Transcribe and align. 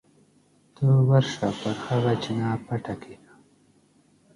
ته 0.75 0.85
ورشه 1.09 1.47
پر 1.59 1.75
هغه 1.85 2.13
چینه 2.23 2.49
پټه 2.65 2.95
کېنه. 3.01 3.31